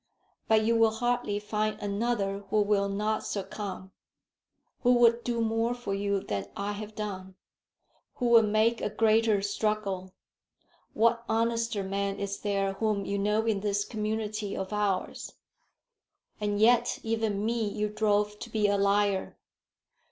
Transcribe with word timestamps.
But 0.47 0.63
you 0.65 0.75
will 0.75 0.89
hardly 0.95 1.37
find 1.37 1.79
another 1.79 2.39
who 2.49 2.63
will 2.63 2.89
not 2.89 3.23
succumb. 3.23 3.91
Who 4.81 4.93
would 4.93 5.23
do 5.23 5.41
more 5.41 5.75
for 5.75 5.93
you 5.93 6.21
than 6.21 6.47
I 6.57 6.71
have 6.71 6.95
done? 6.95 7.35
Who 8.15 8.29
would 8.29 8.45
make 8.49 8.81
a 8.81 8.89
greater 8.89 9.43
struggle? 9.43 10.15
What 10.95 11.23
honester 11.29 11.83
man 11.83 12.17
is 12.17 12.39
there 12.39 12.73
whom 12.73 13.05
you 13.05 13.19
know 13.19 13.45
in 13.45 13.59
this 13.59 13.85
community 13.85 14.57
of 14.57 14.73
ours? 14.73 15.33
And 16.39 16.59
yet 16.59 16.97
even 17.03 17.45
me 17.45 17.69
you 17.69 17.87
drove 17.87 18.39
to 18.39 18.49
be 18.49 18.65
a 18.67 18.77
liar. 18.79 19.37